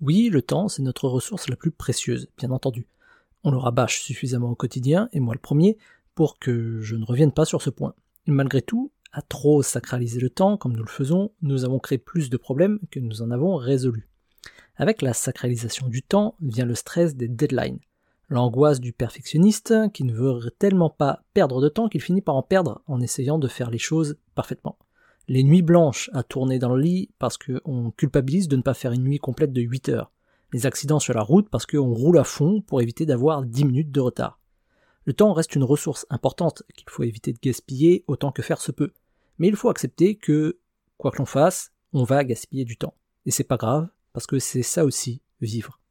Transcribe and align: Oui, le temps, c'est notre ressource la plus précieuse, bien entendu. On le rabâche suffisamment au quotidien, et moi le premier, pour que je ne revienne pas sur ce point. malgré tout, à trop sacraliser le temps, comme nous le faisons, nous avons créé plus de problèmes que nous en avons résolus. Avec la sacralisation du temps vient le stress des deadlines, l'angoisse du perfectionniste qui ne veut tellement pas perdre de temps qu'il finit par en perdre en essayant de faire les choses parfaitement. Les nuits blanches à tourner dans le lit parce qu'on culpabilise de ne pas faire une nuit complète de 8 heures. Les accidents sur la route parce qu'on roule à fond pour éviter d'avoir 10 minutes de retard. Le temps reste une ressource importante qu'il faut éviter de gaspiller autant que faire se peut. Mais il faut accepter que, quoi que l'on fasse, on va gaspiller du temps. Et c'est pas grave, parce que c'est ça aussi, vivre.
Oui, 0.00 0.28
le 0.28 0.42
temps, 0.42 0.68
c'est 0.68 0.82
notre 0.82 1.08
ressource 1.08 1.48
la 1.48 1.56
plus 1.56 1.72
précieuse, 1.72 2.28
bien 2.38 2.50
entendu. 2.50 2.86
On 3.42 3.50
le 3.50 3.56
rabâche 3.56 4.00
suffisamment 4.00 4.50
au 4.50 4.54
quotidien, 4.54 5.08
et 5.12 5.18
moi 5.18 5.34
le 5.34 5.40
premier, 5.40 5.76
pour 6.14 6.38
que 6.38 6.80
je 6.80 6.94
ne 6.94 7.04
revienne 7.04 7.32
pas 7.32 7.44
sur 7.44 7.62
ce 7.62 7.70
point. 7.70 7.94
malgré 8.26 8.62
tout, 8.62 8.92
à 9.12 9.22
trop 9.22 9.62
sacraliser 9.62 10.20
le 10.20 10.30
temps, 10.30 10.56
comme 10.56 10.76
nous 10.76 10.84
le 10.84 10.90
faisons, 10.90 11.32
nous 11.42 11.64
avons 11.64 11.78
créé 11.78 11.98
plus 11.98 12.30
de 12.30 12.36
problèmes 12.36 12.78
que 12.90 13.00
nous 13.00 13.22
en 13.22 13.30
avons 13.30 13.56
résolus. 13.56 14.08
Avec 14.76 15.02
la 15.02 15.14
sacralisation 15.14 15.88
du 15.88 16.02
temps 16.02 16.36
vient 16.40 16.66
le 16.66 16.74
stress 16.74 17.16
des 17.16 17.26
deadlines, 17.26 17.80
l'angoisse 18.28 18.80
du 18.80 18.92
perfectionniste 18.92 19.74
qui 19.92 20.04
ne 20.04 20.12
veut 20.12 20.50
tellement 20.58 20.90
pas 20.90 21.24
perdre 21.34 21.60
de 21.60 21.68
temps 21.68 21.88
qu'il 21.88 22.02
finit 22.02 22.20
par 22.20 22.36
en 22.36 22.42
perdre 22.42 22.82
en 22.86 23.00
essayant 23.00 23.38
de 23.38 23.48
faire 23.48 23.70
les 23.70 23.78
choses 23.78 24.16
parfaitement. 24.34 24.78
Les 25.30 25.44
nuits 25.44 25.60
blanches 25.60 26.08
à 26.14 26.22
tourner 26.22 26.58
dans 26.58 26.74
le 26.74 26.80
lit 26.80 27.10
parce 27.18 27.36
qu'on 27.36 27.90
culpabilise 27.90 28.48
de 28.48 28.56
ne 28.56 28.62
pas 28.62 28.72
faire 28.72 28.92
une 28.92 29.04
nuit 29.04 29.18
complète 29.18 29.52
de 29.52 29.60
8 29.60 29.90
heures. 29.90 30.10
Les 30.54 30.64
accidents 30.64 31.00
sur 31.00 31.12
la 31.12 31.20
route 31.20 31.50
parce 31.50 31.66
qu'on 31.66 31.92
roule 31.92 32.16
à 32.16 32.24
fond 32.24 32.62
pour 32.62 32.80
éviter 32.80 33.04
d'avoir 33.04 33.42
10 33.42 33.66
minutes 33.66 33.92
de 33.92 34.00
retard. 34.00 34.40
Le 35.04 35.12
temps 35.12 35.34
reste 35.34 35.54
une 35.54 35.64
ressource 35.64 36.06
importante 36.08 36.62
qu'il 36.74 36.88
faut 36.88 37.02
éviter 37.02 37.34
de 37.34 37.38
gaspiller 37.42 38.04
autant 38.06 38.32
que 38.32 38.40
faire 38.40 38.62
se 38.62 38.72
peut. 38.72 38.94
Mais 39.38 39.48
il 39.48 39.56
faut 39.56 39.68
accepter 39.68 40.16
que, 40.16 40.60
quoi 40.96 41.10
que 41.10 41.18
l'on 41.18 41.26
fasse, 41.26 41.72
on 41.92 42.04
va 42.04 42.24
gaspiller 42.24 42.64
du 42.64 42.78
temps. 42.78 42.94
Et 43.26 43.30
c'est 43.30 43.44
pas 43.44 43.58
grave, 43.58 43.88
parce 44.14 44.26
que 44.26 44.38
c'est 44.38 44.62
ça 44.62 44.86
aussi, 44.86 45.20
vivre. 45.42 45.78